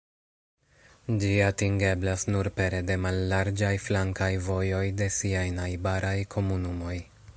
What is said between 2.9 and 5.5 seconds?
mallarĝaj flankaj vojoj de siaj